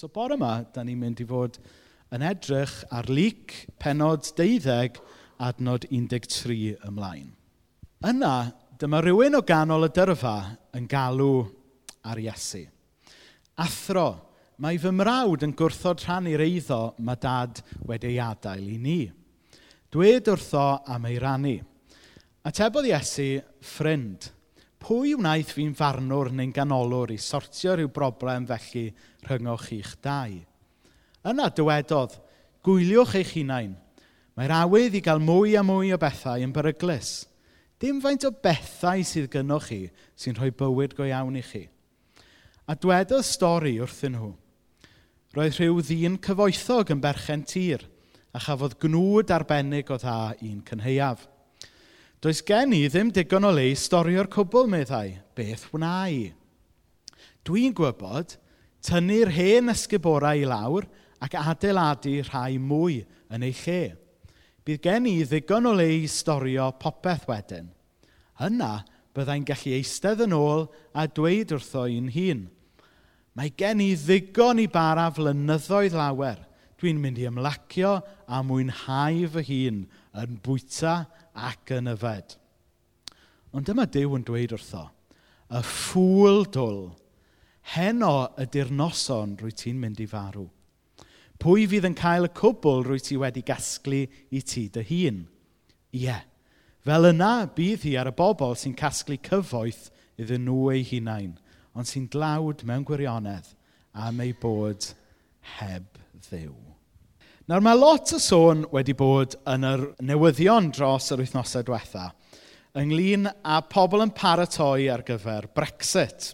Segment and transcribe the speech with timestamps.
[0.00, 1.58] So bore yma, da ni'n mynd i fod
[2.16, 4.96] yn edrych ar lyc penod 12
[5.44, 7.26] adnod 13 ymlaen.
[8.08, 8.30] Yna,
[8.80, 10.32] dyma rhywun o ganol y dyrfa
[10.78, 11.42] yn galw
[12.08, 12.62] ar Iesu.
[13.60, 14.06] Athro,
[14.64, 18.98] mae fy mrawd yn gwrthod rhannu'r eiddo mae dad wedi ei adael i ni.
[19.92, 20.64] Dwed wrtho
[20.96, 21.58] am ei rannu.
[22.48, 24.32] Atebodd Iesu, ffrind,
[24.80, 28.86] pwy wnaeth fi'n farnwr neu'n ganolwr i sortio rhyw broblem felly
[29.26, 30.38] rhyngwch chi'ch dau?
[31.30, 32.16] Yna dywedodd,
[32.64, 33.74] gwyliwch eich hunain.
[34.36, 37.26] Mae'r awydd i gael mwy a mwy o bethau yn beryglus.
[37.80, 39.80] Dim faint o bethau sydd gynnwch chi
[40.16, 41.66] sy'n rhoi bywyd go iawn i chi.
[42.68, 44.34] A dwedodd stori wrthyn nhw.
[45.36, 47.84] Roedd rhyw ddyn cyfoethog yn berchen tir
[48.32, 50.16] a chafodd gnwd arbennig o dda
[50.46, 51.26] un cynheuaf.
[52.20, 55.14] Does gen i ddim digon o le i storio'r cwbl, meddai.
[55.32, 56.26] Beth wna i?
[57.48, 58.34] Dwi'n gwybod
[58.84, 60.84] tynnu'r hen ysguborau i lawr
[61.24, 62.98] ac adeiladu rhai mwy
[63.32, 63.80] yn ei lle.
[64.68, 67.72] Bydd gen i ddigon o le i storio popeth wedyn.
[68.36, 68.74] Yna
[69.16, 72.44] byddai'n gallu eistedd yn ôl a dweud wrtho i'n hun.
[73.32, 76.44] Mae gen i ddigon i bara flynyddoedd lawer
[76.80, 79.82] Dwi'n mynd i ymlacio a mwynhau fy hun
[80.22, 80.94] yn bwyta
[81.36, 82.36] ac yn yfed.
[83.52, 84.86] Ond dyma Dyw yn dweud wrtho,
[85.50, 86.80] y ffwl dwl,
[87.74, 90.46] heno ydy'r noson rwy ti'n mynd i farw.
[91.40, 95.22] Pwy fydd yn cael y cwbl rwy ti wedi gasglu i ti dy hun?
[95.96, 96.16] Ie,
[96.84, 99.88] fel yna bydd hi ar y bobl sy'n casglu cyfoeth
[100.20, 101.32] iddyn nhw eu hunain,
[101.74, 103.54] ond sy'n dlawd mewn gwirionedd
[104.06, 104.92] am ei bod
[105.58, 106.69] heb ddiw.
[107.50, 112.04] Nawr mae lot o sôn wedi bod yn yr newyddion dros yr wythnosau diwetha
[112.78, 116.28] ynglyn â pobl yn paratoi ar gyfer Brexit.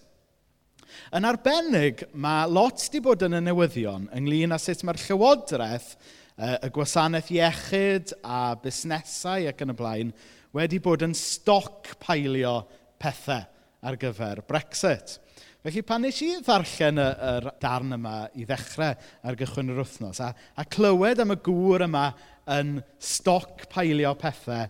[1.16, 5.94] Yn arbennig, mae lot wedi bod yn y newyddion ynglyn â sut mae'r llywodraeth,
[6.36, 10.12] y gwasanaeth iechyd a busnesau ac yn y blaen
[10.52, 12.58] wedi bod yn stoc pailio
[13.00, 13.48] pethau
[13.88, 15.16] ar gyfer Brexit.
[15.66, 18.92] Felly, pan nes i ddarllen y, y darn yma i ddechrau
[19.26, 22.04] ar gychwyn yr wythnos, a, a clywed am y gŵr yma
[22.54, 24.68] yn stoc pailio pethau,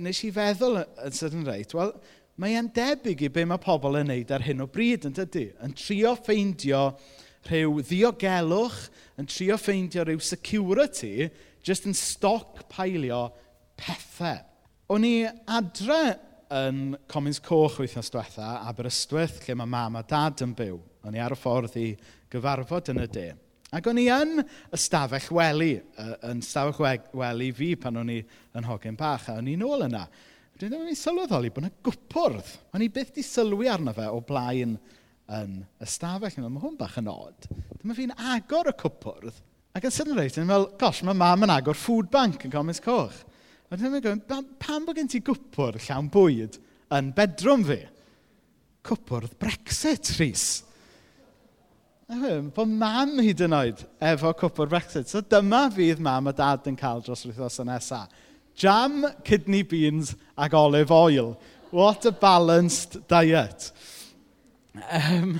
[0.00, 1.92] nes i feddwl yn sydyn reit, wel,
[2.40, 5.50] mae e'n debyg i be mae pobl yn neud ar hyn o bryd yn dydy.
[5.66, 6.80] Yn trio ffeindio
[7.50, 8.78] rhyw ddiogelwch,
[9.20, 11.28] yn trio ffeindio rhyw security,
[11.60, 13.26] jyst yn stoc pailio
[13.76, 14.40] pethau.
[14.96, 16.00] O'n i adre
[16.54, 20.78] yn Comins Coch wythnos diwetha, Aberystwyth, lle mae mam a dad yn byw.
[21.06, 21.90] O'n i ar y ffordd i
[22.32, 23.26] gyfarfod yn y de.
[23.76, 24.40] Ac o'n i yn
[24.72, 25.74] ystafell wely,
[26.24, 28.22] yn ystafell wely fi pan o'n i
[28.56, 30.06] yn hogen bach, a o'n i nôl yna.
[30.58, 32.54] Dwi'n dweud, o'n i sylweddoli bod yna gwpwrdd.
[32.74, 34.78] O'n i byth di sylwi arno fe o blaen
[35.36, 36.40] yn ystafell.
[36.48, 37.50] Mae hwn bach yn od.
[37.78, 39.44] Dyma fi'n agor y cwpwrdd.
[39.76, 42.80] Ac yn sydyn reit, yn meddwl, gosh, mae mam yn agor food bank yn Comins
[42.82, 43.20] Coch.
[43.68, 46.56] A dyna mae'n gofyn, pam bod gen ti gwpwr llawn bwyd
[46.96, 47.82] yn bedrwm fi?
[48.88, 50.46] Cwpwrdd Brexit, Rhys.
[52.08, 55.10] Bod mam hyd yn oed efo cwpwr Brexit.
[55.12, 58.24] So dyma fydd mam a dad yn cael dros wythnos y nesaf.
[58.58, 61.34] Jam, kidney beans ac olive oil.
[61.70, 63.68] What a balanced diet.
[64.88, 65.36] Um,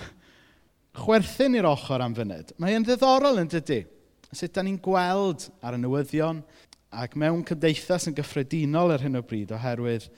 [1.01, 2.53] chwerthin i'r ochr am fyned.
[2.61, 3.87] Mae'n ddiddorol yn dydy.
[4.29, 6.43] Sut da ni'n gweld ar y newyddion,
[6.89, 10.09] Ac mewn cymdeithas yn gyffredinol ar hyn o bryd oherwydd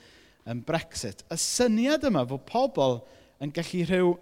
[0.51, 1.25] yn Brexit.
[1.31, 3.01] Y syniad yma fod pobl
[3.43, 4.13] yn gallu rhyw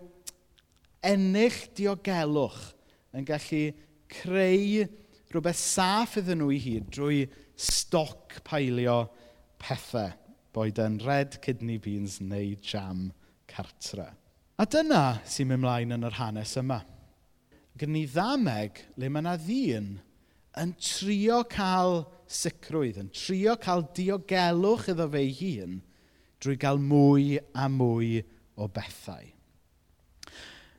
[1.08, 2.62] ennill diogelwch,
[3.14, 3.62] yn gallu
[4.12, 4.86] creu
[5.28, 7.22] rhywbeth saff iddyn nhw i hyd drwy
[7.58, 9.02] stoc pailio
[9.60, 10.14] pethau,
[10.54, 13.10] boed yn red kidney beans neu jam
[13.50, 14.08] cartre.
[14.58, 16.80] A dyna sy'n mynd mlaen yn yr hanes yma.
[17.78, 19.90] Gyn ni ddameg le mae yna ddyn
[20.58, 25.78] yn trio cael sicrwydd, yn trio cael diogelwch iddo fe ei hun
[26.38, 28.20] drwy gael mwy a mwy
[28.58, 29.26] o bethau.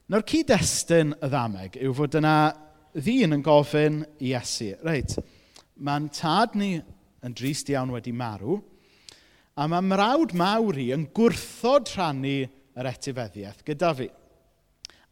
[0.10, 2.36] Nawr cyd-destun y ddameg yw fod yna
[2.96, 5.14] ddyn yn gofyn i Iesu, reit,
[5.78, 6.78] mae'n tad ni
[7.26, 8.58] yn drist iawn wedi marw,
[9.60, 12.40] a mae mrawd mawr i yn gwrthod rhannu
[12.80, 14.08] yr etifeddiaeth gyda fi.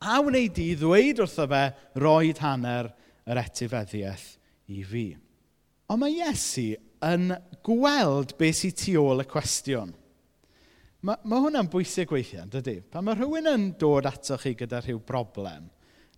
[0.07, 1.63] A wneud i ddweud wrtho fe
[1.99, 2.91] roed hanner
[3.27, 4.27] yr etifeddiaeth
[4.71, 5.07] i fi.
[5.87, 6.73] Ond mae Iesu
[7.07, 7.29] yn
[7.63, 9.93] gweld beth sy'n tu ôl y cwestiwn.
[11.07, 12.81] Mae, mae hwnna'n bwysig weithiau, dydy?
[12.91, 15.69] Pan mae rhywun yn dod ato chi gyda rhyw broblem,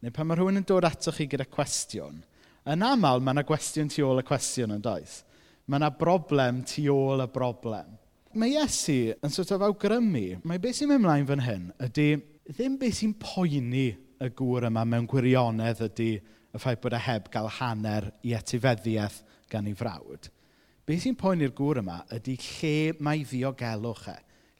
[0.01, 2.23] neu pan mae rhywun yn dod ato chi gyda cwestiwn,
[2.65, 5.19] yn aml mae yna gwestiwn tu ôl y cwestiwn yn does.
[5.69, 7.93] Mae yna broblem tu ôl y broblem.
[8.41, 12.09] Mae Iesu yn sort of awgrymu, mae beth sy'n mynd mlaen fan hyn ydy
[12.49, 17.29] ddim beth sy'n poeni y gŵr yma mewn gwirionedd ydy y ffaith bod e heb
[17.29, 20.29] gael hanner i etifeddiaeth gan ei frawd,
[20.85, 22.75] beth sy'n poeni'r gŵr yma ydy lle
[23.05, 24.17] mae ddiogelwch e,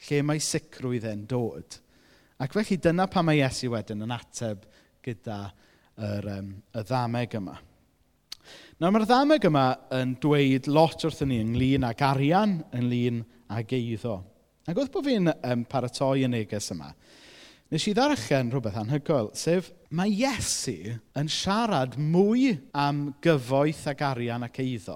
[0.07, 1.79] lle mae sicrwydd e'n dod.
[2.39, 4.63] Ac felly dyna pa mae Iesu wedyn yn ateb
[5.03, 5.39] gyda
[5.99, 7.57] yr, um, y ddameg yma.
[8.79, 9.65] Nawr mae'r ddameg yma
[9.97, 13.21] yn dweud lot wrthyn ni ynglyn ag arian, ynglyn
[13.51, 14.19] ag eiddo.
[14.69, 16.93] Ac oedd bod fi'n um, paratoi y neges yma,
[17.69, 24.45] Nes i ddarllen rhywbeth anhygoel, sef mae Iesu yn siarad mwy am gyfoeth ac arian
[24.47, 24.95] ac eiddo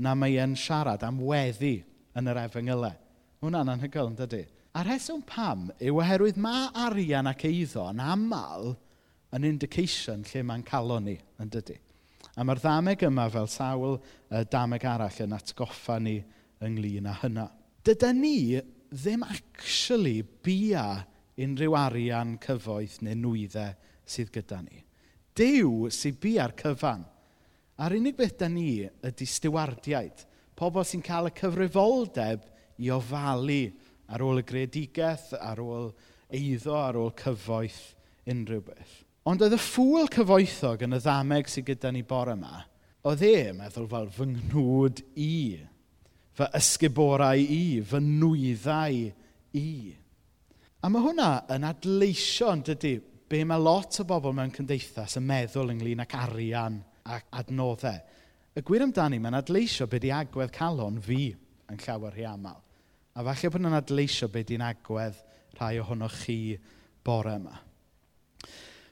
[0.00, 1.74] na mae e'n siarad am weddi
[2.16, 2.94] yn yr efengylau.
[3.44, 4.40] Hwna'n anhygoel, yn dydy?
[4.72, 8.72] A rheswm pam yw oherwydd mae arian ac eiddo yn aml
[9.36, 11.76] yn indication lle mae'n calon ni, yn dydy?
[12.40, 16.16] A mae'r ddameg yma fel sawl uh, dameg arall yn atgoffa ni
[16.64, 17.50] ynglyn â hynna.
[17.84, 18.56] Dyda ni
[18.88, 21.04] ddim actually bia
[21.38, 23.76] unrhyw arian, cyfoeth neu nwyddau
[24.08, 24.82] sydd gyda ni.
[25.38, 27.04] Dyw sydd bu ar cyfan.
[27.78, 30.24] A'r unig beth da ni ydy stiwardiaid.
[30.58, 32.46] Pobl sy'n cael y cyfrifoldeb
[32.82, 33.68] i ofalu
[34.10, 35.92] ar ôl y gredigaeth, ar ôl
[36.34, 37.92] eiddo, ar ôl cyfoeth,
[38.28, 38.96] unrhyw beth.
[39.28, 42.64] Ond oedd y ffwl cyfoethog yn y ddameg sydd gyda ni bore yma,
[43.06, 45.34] oedd e meddwl fel fy nghnwd i,
[46.38, 49.02] fy ysguborau i, fy nwyddau
[49.58, 49.70] i.
[50.78, 55.24] A mae hwnna yn adleisio, yn dydy, be mae lot o bobl mewn cymdeithas yn
[55.26, 57.98] meddwl ynglyn ac arian a adnoddau.
[58.54, 61.32] Y gwir amdani, mae'n adleisio be di agwedd calon fi
[61.68, 62.60] yn llawer rhy aml.
[63.18, 65.18] A falle bod yn adleisio be di'n agwedd
[65.58, 66.54] rhai ohonoch chi
[67.04, 67.58] bore yma.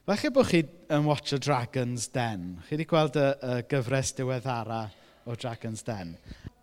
[0.07, 0.61] Falle bod chi
[0.91, 2.57] yn watch o Dragon's Den.
[2.67, 4.81] Chi wedi gweld y, y gyfres diweddara
[5.23, 6.17] o Dragon's Den.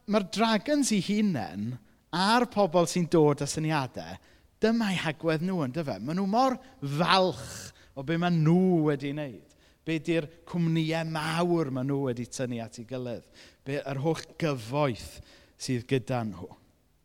[0.04, 1.72] Mae'r dragons i hunain
[2.12, 4.20] a'r pobl sy'n dod â syniadau
[4.64, 5.98] Dyma'u hagwedd nhw, yn dyfa.
[6.00, 9.54] Maen nhw mor falch o be maen nhw wedi wneud.
[9.84, 13.26] Be di'r cwmnïau mawr maen nhw wedi tynnu at ei gilydd?
[13.66, 15.18] Be, yr holl gyfoeth
[15.60, 16.48] sydd gyda nhw.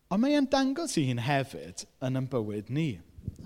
[0.09, 2.87] Ond mae'n dangos i hun hefyd yn ein bywyd ni.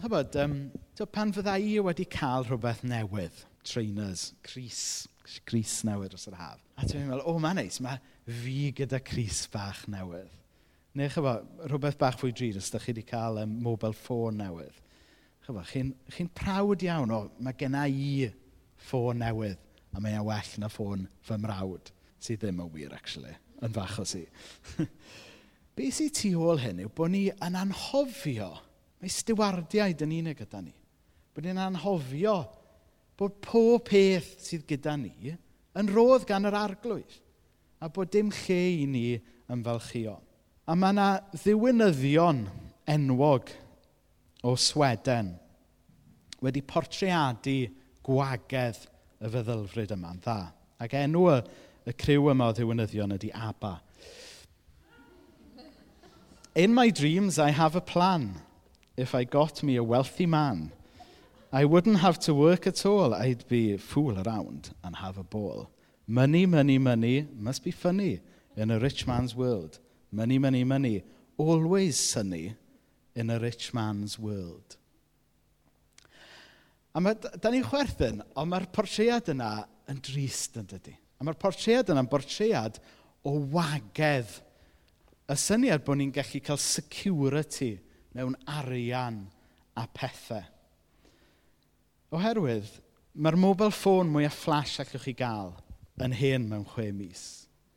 [0.04, 0.54] Hybod, um,
[0.96, 5.08] so pan fydda i wedi cael rhywbeth newydd, trainers, Cris,
[5.50, 6.62] Cris newydd dros yr haf.
[6.78, 8.00] A dwi'n meddwl, o, oh, mae'n neis, mae
[8.44, 10.32] fi gyda Cris bach newydd.
[10.94, 14.76] Neu chyfa, rhywbeth bach fwy drud os ydych chi wedi cael um, mobile ffôn newydd.
[15.48, 18.28] Chyfa, chi'n chi prawd iawn o, mae genna i
[18.90, 19.62] ffôn newydd
[19.94, 21.90] a mae'n well na ffôn fy mrawd,
[22.22, 23.34] sydd ddim yn wir, actually,
[23.66, 24.24] yn fach o si.
[25.76, 28.52] Be sy'n tu ôl hyn yw bod ni yn anhofio,
[29.02, 30.76] mae stiwardiaid yn unig gyda ni,
[31.34, 32.38] bod ni'n anhofio
[33.18, 37.18] bod pob peth sydd gyda ni yn rodd gan yr arglwydd
[37.82, 39.08] a bod dim lle i ni
[39.52, 40.16] yn falchio.
[40.64, 42.46] A mae yna ddiwynyddion
[42.88, 43.50] enwog
[44.48, 45.34] o Sweden
[46.44, 47.58] wedi portreadu
[48.08, 48.80] gwagedd
[49.20, 50.38] y feddylfryd yma'n dda.
[50.80, 51.36] Ac enw y,
[51.92, 53.74] y criw yma o ddiwynyddion ydy ABBA.
[56.56, 58.40] In my dreams I have a plan.
[58.96, 60.72] If I got me a wealthy man,
[61.52, 63.14] I wouldn't have to work at all.
[63.14, 65.72] I'd be fool around and have a ball.
[66.08, 68.22] Money, money, money must be funny
[68.56, 69.80] in a rich man's world.
[70.14, 71.04] Money, money, money.
[71.38, 72.56] Always sunny
[73.16, 74.78] in a rich man's world.
[76.94, 80.94] A mae, da ni'n chwerthin, ond mae'r portread yna yn drist yn dydy.
[81.18, 82.78] A mae'r portread yna'n portread
[83.26, 84.30] o wagedd.
[85.26, 87.72] Y syniad bod ni'n gallu cael security
[88.14, 89.24] mewn arian
[89.74, 90.46] a pethau.
[92.14, 92.70] Oherwydd,
[93.18, 95.56] mae'r mobile phone mwyaf flash allwch chi gael
[96.06, 97.24] yn hen mewn chwe mis.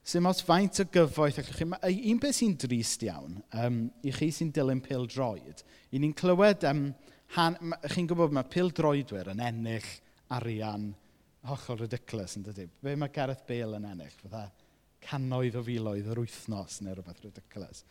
[0.06, 1.66] Sym os faint o gyfoeth allwch chi...
[1.66, 6.12] Ma, un beth sy'n drist iawn, um, i chi sy'n dilyn pil droed, i ni'n
[6.14, 6.84] clywed, um,
[7.34, 7.56] han,
[7.90, 9.88] chi'n gwybod mae pil droedwyr yn ennill
[10.36, 10.92] arian
[11.50, 12.68] hollol ridiculous, yn dydy.
[12.86, 14.14] Be mae Gareth Bale yn ennill?
[14.20, 14.44] Fydda
[15.06, 17.82] cannoedd o filoedd yr wythnos neu rhywbeth ridiculous.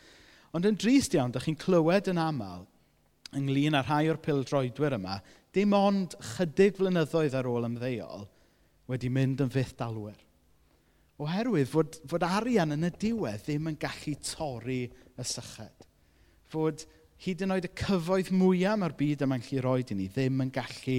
[0.56, 2.64] Ond yn drist iawn, da chi'n clywed yn aml
[3.36, 5.20] ynglyn â rhai o'r pildroedwyr yma,
[5.52, 8.24] dim ond chydig flynyddoedd ar ôl ymddeol
[8.88, 10.25] wedi mynd yn fydd dalwyr.
[11.22, 15.88] Oherwydd fod, fod arian yn y diwedd ddim yn gallu torri y syched.
[16.52, 16.84] Fod
[17.24, 20.52] hyd yn oed y cyfoedd mwyaf mae'r byd yma'n gallu rhoi i ni ddim yn
[20.56, 20.98] gallu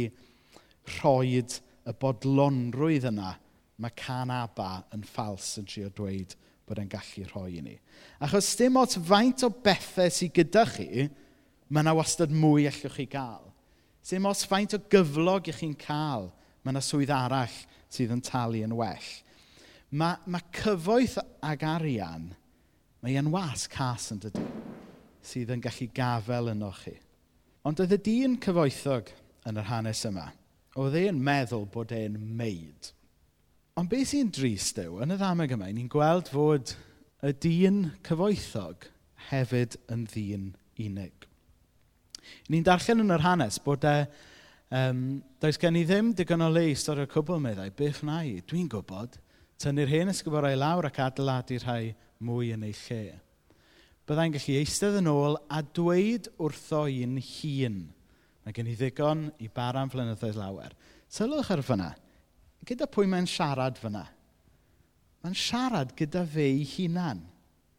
[0.97, 3.35] rhoi y bodlonrwydd yna
[3.83, 6.33] mae can aba yn ffals yn trio dweud
[6.67, 7.77] bod e'n gallu rhoi i ni.
[8.25, 11.07] Achos dim ots faint o bethau sydd gyda chi,
[11.69, 13.53] mae yna wastad mwy allwch chi gael.
[14.07, 16.31] Dim ots faint o gyflog i chi'n cael,
[16.65, 17.61] mae yna swydd arall
[17.93, 19.13] sydd yn talu yn well.
[19.95, 22.31] Mae, mae cyfoeth ag arian,
[23.03, 24.43] mae e'n was cas yn dydy,
[25.23, 26.97] sydd yn gallu gafel yno chi.
[27.67, 29.13] Ond oedd y dyn cyfoethog
[29.47, 30.25] yn yr hanes yma,
[30.75, 32.91] oedd e'n meddwl bod e'n meid.
[33.79, 36.73] Ond beth sy'n drist yw, yn y ddameg yma, ni'n gweld fod
[37.23, 38.89] y dyn cyfoethog
[39.29, 40.49] hefyd yn ddyn
[40.83, 41.29] unig.
[42.51, 43.95] Ni'n darllen yn yr hanes bod e,
[44.75, 45.05] um,
[45.43, 48.67] does gen i ddim digon o le i stori cwbl meddai, beth wna i, dwi'n
[48.73, 49.21] gwybod
[49.63, 51.95] tynnu'r hen ysgyborau lawr ac adeiladu rhai
[52.25, 53.19] mwy yn ei lle.
[54.07, 57.79] Byddai'n gallu eistedd yn ôl a dweud wrtho i'n hun.
[58.45, 60.77] Mae gen i ddigon i baran flynyddoedd lawer.
[61.11, 61.91] Sylwch ar fyna.
[62.67, 64.05] Gyda pwy mae'n siarad fyna?
[65.25, 67.25] Mae'n siarad gyda fe ei hunan.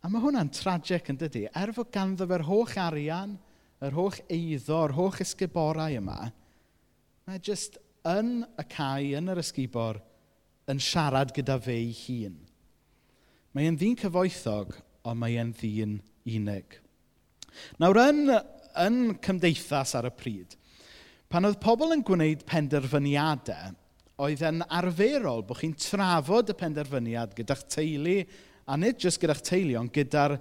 [0.03, 1.45] A mae hwnna'n tragic yn dydy.
[1.55, 3.37] Er fod ganddo fe'r holl arian,
[3.83, 6.31] yr holl eiddo, yr holl ysgiborau yma,
[7.27, 9.99] mae jyst yn y cae, yn yr ysgubor,
[10.71, 12.35] yn siarad gyda fe ei hun.
[13.55, 14.75] Mae e'n ddyn cyfoethog,
[15.07, 15.97] ond mae e'n ddyn
[16.27, 16.77] unig.
[17.81, 18.33] Nawr, yn,
[18.83, 20.57] yn cymdeithas ar y pryd,
[21.31, 23.73] pan oedd pobl yn gwneud penderfyniadau,
[24.23, 28.19] oedd yn arferol bod chi'n trafod y penderfyniad gyda'ch teulu,
[28.67, 30.35] a nid jyst gyda'ch teulu, ond gyda'r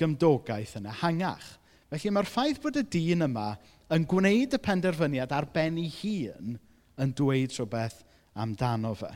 [0.00, 1.48] gymdogaeth yn ehangach.
[1.92, 3.50] Felly mae'r ffaith bod y dyn yma
[3.92, 6.56] yn gwneud y penderfyniad ar ben ei hun
[7.02, 8.00] yn dweud rhywbeth
[8.32, 9.10] amdano fe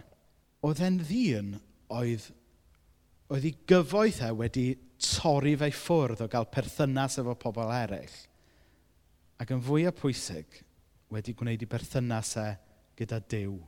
[0.64, 1.52] oedd e'n ddyn
[1.92, 2.30] oedd,
[3.32, 4.66] oedd ei gyfoeth e wedi
[5.02, 8.16] torri fe ffwrdd o gael perthynas efo pobl eraill.
[9.36, 10.62] Ac yn fwyaf pwysig,
[11.12, 12.48] wedi gwneud i berthynas e
[12.96, 13.58] gyda Dyw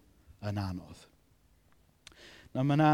[0.49, 1.05] yn anodd.
[2.57, 2.93] Nawr mae yna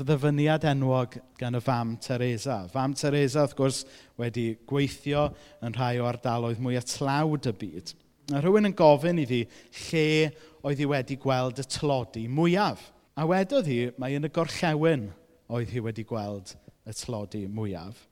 [0.00, 2.64] ddyfyniad enwog gan y fam Teresa.
[2.72, 3.84] Fam Teresa, wrth gwrs,
[4.18, 5.28] wedi gweithio
[5.64, 7.94] yn rhai o ardaloedd mwy atlawd y byd.
[8.34, 9.44] A rhywun yn gofyn iddi
[9.86, 10.32] lle
[10.66, 12.82] oedd hi wedi gweld y tlodi mwyaf.
[13.16, 15.06] A wedodd hi, mae yn y gorllewin
[15.56, 16.50] oedd hi wedi gweld
[16.84, 18.02] y tlodi mwyaf.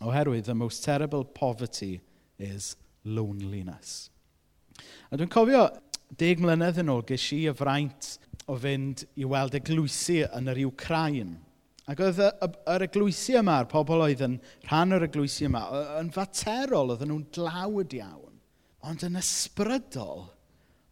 [0.00, 2.00] Oherwydd, the most terrible poverty
[2.38, 4.08] is loneliness.
[5.12, 5.66] A dwi'n cofio,
[6.16, 8.14] deg mlynedd yn ôl, ges i y fraint
[8.48, 11.36] o fynd i weld eglwysi yn yr Ukraine.
[11.84, 15.66] Ac oedd yr eglwysi yma, yr pobl oedd yn rhan o'r eglwysi yma,
[16.00, 18.40] yn faterol, oedden nhw'n dlawd iawn.
[18.88, 20.30] Ond yn ysbrydol,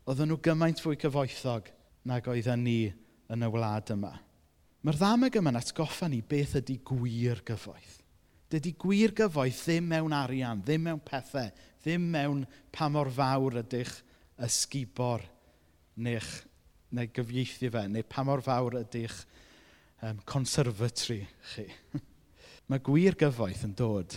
[0.05, 1.73] oedden nhw gymaint fwy cyfoethog
[2.09, 2.81] nag oedden ni
[3.29, 4.15] yn y wlad yma.
[4.85, 7.99] Mae'r ddameg yma'n atgoffa ni beth ydy gwir gyfoeth.
[8.49, 11.51] Dydy gwir gyfoeth ddim mewn arian, ddim mewn pethau,
[11.83, 13.93] ddim mewn pa mor fawr ydych
[14.47, 15.25] ysgubor
[15.99, 16.31] neu'ch
[16.97, 19.19] neu gyfieithu fe, neu pa mor fawr ydych
[20.07, 21.21] um, conservatory
[21.53, 21.67] chi.
[22.69, 24.17] Mae gwir gyfoeth yn dod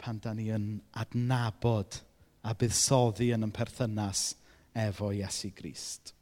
[0.00, 2.00] pan da ni yn adnabod
[2.44, 4.30] a buddsoddi yn yn perthynas
[4.76, 6.14] efo Iesu Grist.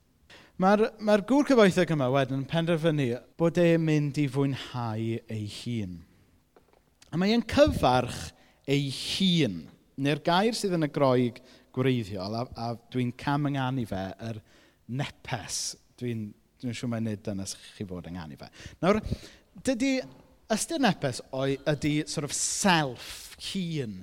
[0.59, 3.05] Mae'r mae gŵr cyfoethog yma wedyn yn penderfynu
[3.38, 5.93] bod e'n mynd i fwynhau ei hun.
[7.15, 8.33] A mae e'n cyfarch
[8.67, 9.61] ei hun,
[10.03, 11.38] neu'r gair sydd yn y groeg
[11.79, 14.41] gwreiddiol, a, a dwi'n cam ynganu fe, yr
[14.99, 15.61] nepes.
[16.03, 16.25] Dwi'n
[16.59, 17.47] dwi siŵr mae'n nid dyna
[17.77, 18.50] chi fod ynganu fe.
[18.83, 18.99] Nawr,
[19.62, 19.93] dydy
[20.57, 24.00] ystyr nepes o'i, ydy sort of self, hun,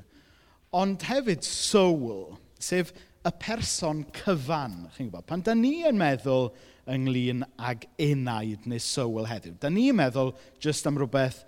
[0.72, 4.86] ond hefyd soul, sef y person cyfan.
[4.96, 6.52] Chi'n gwybod, pan da ni yn meddwl
[6.92, 11.42] ynglyn ag unaid neu sywl heddiw, da ni'n meddwl jyst am rhywbeth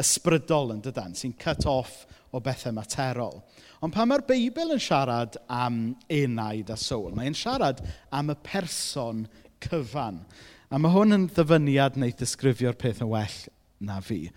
[0.00, 3.42] ysbrydol yn dydan, sy'n cut off o bethau materol.
[3.82, 7.82] Ond pan mae'r Beibl yn siarad am unaid a soul, mae'n siarad
[8.14, 9.26] am y person
[9.62, 10.22] cyfan.
[10.70, 13.40] A mae hwn yn ddyfyniad neu ddisgrifio'r peth yn well
[13.84, 14.28] na fi.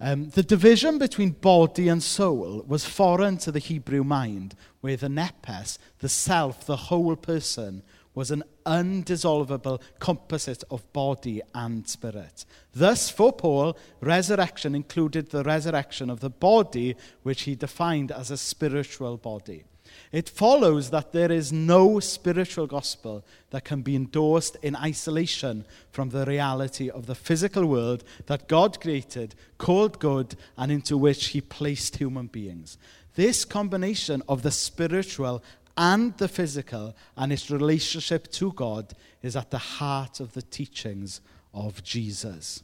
[0.00, 5.08] Um, the division between body and soul was foreign to the Hebrew mind where the
[5.08, 7.82] nepes, the self, the whole person,
[8.14, 12.44] was an undissolvable composite of body and spirit.
[12.74, 18.36] Thus, for Paul, resurrection included the resurrection of the body, which he defined as a
[18.36, 19.64] spiritual body.
[20.10, 26.10] It follows that there is no spiritual gospel that can be endorsed in isolation from
[26.10, 31.40] the reality of the physical world that God created, called good, and into which He
[31.40, 32.78] placed human beings.
[33.18, 35.42] This combination of the spiritual
[35.76, 41.20] and the physical and its relationship to God is at the heart of the teachings
[41.52, 42.62] of Jesus.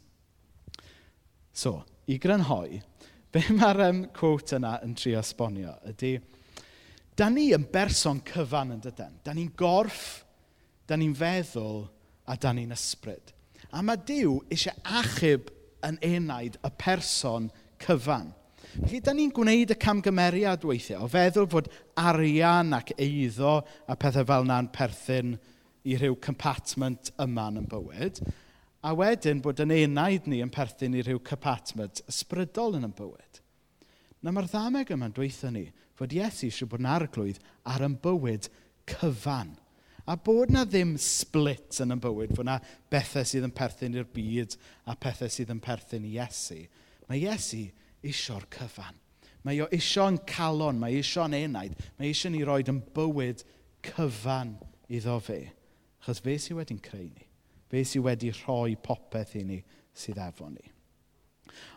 [1.52, 2.84] So, i grynhoi,
[3.32, 6.12] be mae'r um, quote yna yn trio esbonio ydy,
[7.18, 9.18] da ni yn berson cyfan yn dydyn.
[9.26, 10.22] Da ni'n gorff,
[10.86, 11.88] da ni'n feddwl
[12.30, 13.34] a da ni'n ysbryd.
[13.74, 15.50] A mae Dyw eisiau achub
[15.82, 17.50] yn enaid y person
[17.82, 18.30] cyfan.
[18.74, 21.68] Felly, da ni'n gwneud y camgymeriad weithiau o feddwl fod
[22.00, 25.36] arian ac eiddo a pethau fel na'n perthyn
[25.86, 28.18] i rhyw compartment yma yn bywyd,
[28.82, 33.38] a wedyn bod yn enaid ni yn perthyn i rhyw compartment ysbrydol yn y bywyd.
[34.24, 37.38] Na mae'r ddameg yma'n dweithio ni fod Iesu eisiau bod yn arglwydd
[37.70, 38.50] ar yn bywyd
[38.90, 39.54] cyfan.
[40.10, 42.58] A bod na ddim split yn y bywyd, fod na
[42.90, 44.58] bethau sydd yn perthyn i'r byd
[44.90, 46.64] a pethau sydd yn perthyn i Iesu.
[47.06, 47.68] Mae Iesu
[48.06, 48.96] isio'r cyfan.
[49.44, 53.44] Mae o isio'n calon, mae isio'n enaid, mae isio ni roed yn bywyd
[53.84, 54.54] cyfan
[54.88, 55.40] iddo fe.
[56.04, 57.28] Chos fe sydd wedi'n creu ni.
[57.68, 59.60] Fe sydd wedi rhoi popeth i ni
[59.96, 60.64] sydd efo ni.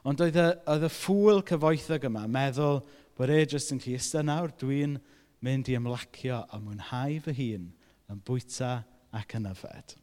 [0.07, 2.81] Ond oedd y, oedd y ffwl cyfoethog yma meddwl
[3.17, 4.97] bod e jyst yn clu ystyn nawr, dwi'n
[5.43, 7.69] mynd i ymlacio a mwynhau fy hun
[8.11, 8.73] yn bwyta
[9.15, 9.97] ac yn yfed.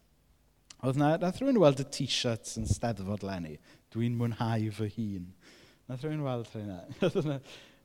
[0.85, 3.57] Oedd na, nath rhywun weld y t-shirts yn steddfod lenni.
[3.93, 5.29] Dwi'n mwynhau fy hun
[5.85, 6.79] Nath rhywun weld hynna.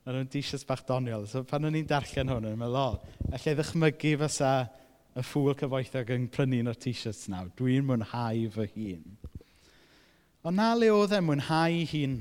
[0.01, 1.27] Mae nhw'n dishes bach doniol.
[1.29, 4.53] So pan o'n i'n darllen hwn, o'n meddwl, o, allai ddychmygu fysa
[5.13, 7.51] y ffwl cyfoethog yn prynu'n o'r t-shirts nawr.
[7.59, 9.05] Dwi'n mwynhau fy hun.
[10.49, 12.17] Ond na le oedd e mwynhau ei hun.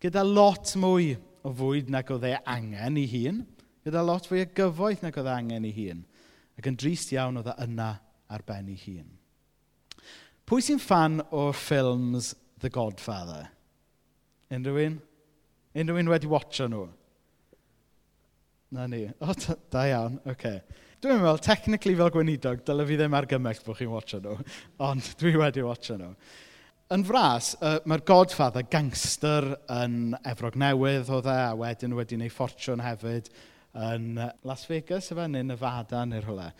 [0.00, 1.12] Gyda lot mwy
[1.44, 3.42] o fwyd nag oedd e angen ei hun.
[3.84, 6.04] Gyda lot fwy o gyfoeth nag oedd e angen ei hun.
[6.56, 7.92] Ac yn drist iawn oedd e yna
[8.32, 9.18] ar ben ei hun.
[10.48, 12.32] Pwy sy'n fan o'r ffilms
[12.64, 13.50] The Godfather?
[14.52, 15.00] Unrhyw un?
[15.80, 16.86] Unrhyw un wedi watcha nhw?
[18.72, 19.04] Na ni.
[19.20, 20.18] O, oh, da iawn.
[20.24, 20.32] Oce.
[20.36, 20.80] Okay.
[21.02, 24.36] Dwi'n meddwl, technically fel gweinidog, dylai fi ddim argymell bod chi'n watcha nhw,
[24.86, 26.12] ond dwi wedi watcha nhw.
[26.94, 29.48] Yn fras, uh, mae'r godfather gangster
[29.80, 33.32] yn Efrog Newydd o dde, a wedyn wedi wneud ffortiwn hefyd
[33.82, 34.06] yn
[34.46, 36.52] Las Vegas, efe, neu Nevada, neu rhywle.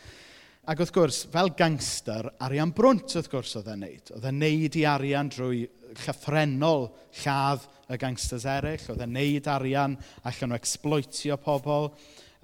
[0.63, 4.13] Ac wrth gwrs, fel gangster, arian brwnt wrth gwrs oedd e'n neud.
[4.15, 5.65] Oedd e'n neud i arian drwy
[6.05, 6.87] llyffrennol
[7.19, 8.85] lladd y gangsters eraill.
[8.95, 11.91] Oedd e'n neud arian allan o exploitio pobl.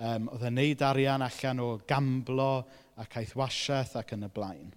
[0.03, 2.51] Um, oedd e'n neud arian allan o gamblo
[2.99, 4.75] ac aethwasiaeth ac yn y blaen.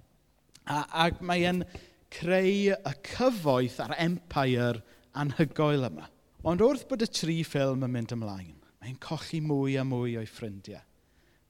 [0.70, 1.66] A, ac mae e'n
[2.14, 4.86] creu y cyfoeth a'r empire
[5.18, 6.12] anhygoel yma.
[6.46, 10.30] Ond wrth bod y tri ffilm yn mynd ymlaen, mae'n cochi mwy a mwy o'i
[10.30, 10.86] ffrindiau.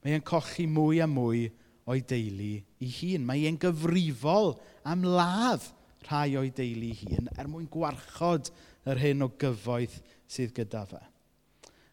[0.02, 1.50] Mae'n cochi mwy a mwy
[1.90, 3.24] o'i deulu ei hun.
[3.26, 4.54] Mae e'n gyfrifol
[4.88, 5.64] am ladd
[6.08, 8.52] rhai o'i deulu ei hun er mwyn gwarchod
[8.90, 11.02] yr hyn o gyfoeth sydd gyda fe.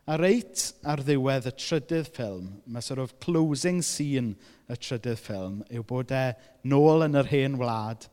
[0.09, 4.33] A reit ar ddiwedd y trydydd ffilm, mae sort of closing scene
[4.65, 6.23] y trydydd ffilm, yw bod e
[6.71, 8.07] nôl yn yr hen wlad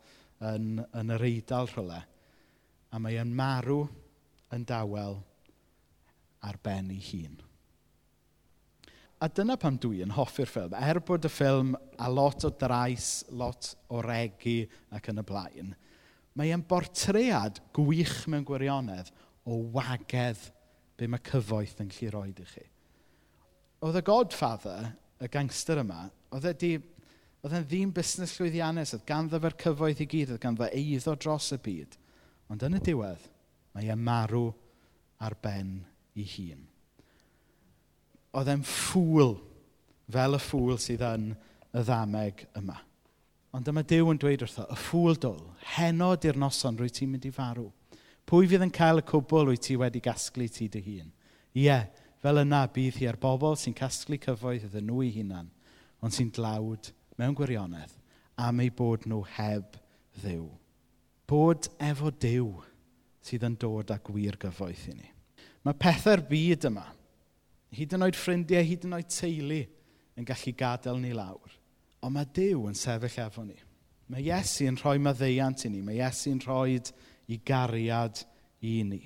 [0.45, 2.03] yn, yn yr eidl rhywle.
[2.93, 3.87] A mae e'n marw
[4.53, 5.17] yn dawel
[6.45, 7.41] ar ben ei hun.
[9.23, 10.75] A dyna pam dwi yn hoffi'r ffilm.
[10.77, 15.73] Er bod y ffilm a lot o drais, lot o regu ac yn y blaen,
[16.37, 19.09] mae e'n bortread gwych mewn gwirionedd
[19.49, 20.43] o wagedd
[21.01, 22.67] be mae cyfoeth yn gallu roed i chi.
[23.87, 26.73] Oedd y godfather, y gangster yma, oedd e di,
[27.41, 31.51] oedd e'n ddim busnes llwyddiannus, oedd ganddo fe'r cyfoeth i gyd, oedd ganddo eiddo dros
[31.57, 31.97] y byd.
[32.53, 33.29] Ond yn y diwedd,
[33.73, 34.51] mae e marw
[35.25, 35.79] ar ben
[36.17, 36.67] ei hun
[38.37, 39.37] oedd e'n ffwl,
[40.13, 42.77] fel y ffwl sydd yn y ddameg yma.
[43.57, 45.45] Ond dyma Dyw yn dweud wrtho, y ffwl dwl,
[45.77, 47.71] henod i'r noson rwy ti'n mynd i farw.
[48.29, 51.13] Pwy fydd yn cael y cwbl wyt ti wedi gasglu ti dy hun?
[51.57, 51.79] Ie,
[52.21, 55.49] fel yna bydd hi ar bobl sy'n casglu cyfoeth iddyn nhw i hunan,
[56.05, 57.95] ond sy'n dlawd mewn gwirionedd
[58.37, 59.79] am eu bod nhw heb
[60.21, 60.47] ddiw.
[61.27, 62.51] Bod efo Dyw
[63.25, 65.09] sydd yn dod â gwir gyfoeth i ni.
[65.65, 66.85] Mae pethau'r byd yma
[67.77, 69.63] hyd yn oed ffrindiau, hyd yn oed teulu
[70.17, 71.57] yn gallu gadael ni lawr.
[72.05, 73.57] Ond mae Dyw yn sefyll efo ni.
[74.13, 75.83] Mae Iesu yn rhoi maddeiant i ni.
[75.85, 76.79] Mae Iesu yn rhoi
[77.27, 78.23] i gariad
[78.65, 79.03] i ni.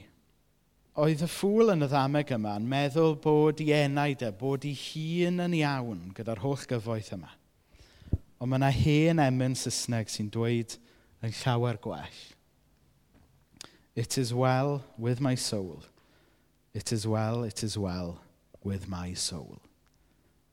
[1.00, 4.74] Oedd y ffwl yn y ddameg yma yn meddwl bod i enaid e, bod i
[4.76, 7.30] hun yn iawn gyda'r holl gyfoeth yma.
[8.40, 10.76] Ond mae yna hen emyn Saesneg sy'n dweud
[11.24, 12.20] yn llawer gwell.
[13.96, 15.82] It is well with my soul.
[16.74, 18.20] It is well, it is well
[18.64, 19.58] with my soul.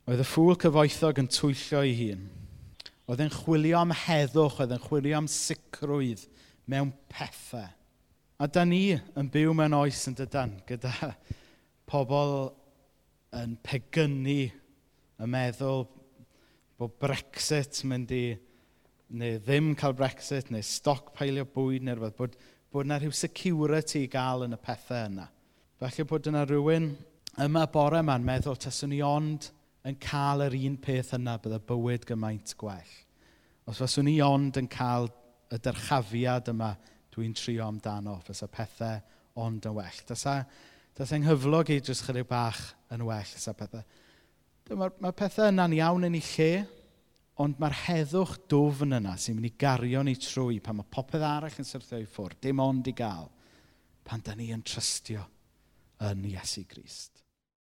[0.07, 2.27] Oedd y ffwl cyfoethog yn twyllio ei hun.
[3.07, 6.23] Oedd e'n chwilio am heddwch, oedd e'n chwilio am sicrwydd
[6.71, 7.67] mewn pethau.
[8.37, 10.93] A da ni yn byw mewn oes yn dydan gyda
[11.89, 12.51] pobl
[13.35, 15.87] yn pegynnu y meddwl
[16.77, 18.25] bod Brexit mynd i
[19.17, 22.35] neu ddim cael Brexit, neu stoc peilio bwyd, neu rhywbeth, bod,
[22.71, 25.27] bod yna rhyw security i gael yn y pethau yna.
[25.81, 26.91] Felly bod yna rhywun
[27.43, 29.51] yma bore yma'n meddwl taswn ni ond
[29.87, 32.93] yn cael yr un peth yna bydd y bywyd gymaint gwell.
[33.69, 35.09] Os faswn ni ond yn cael
[35.53, 36.71] y dyrchafiad yma
[37.13, 38.97] dwi'n trio amdano, fysa pethau
[39.43, 40.01] ond yn well.
[40.09, 40.39] Dysa,
[40.97, 42.61] dysa nghyflog i jyst chydig bach
[42.95, 43.85] yn well, fysa pethau.
[44.73, 46.51] Mae ma pethau yna'n iawn yn ei lle,
[47.43, 51.61] ond mae'r heddwch dofn yna sy'n mynd i gario ni trwy pan mae popeth arall
[51.61, 53.29] yn syrthio i ffwrdd, dim ond i gael,
[54.07, 55.21] pan da ni yn trystio
[56.09, 57.26] yn Iesu Grist.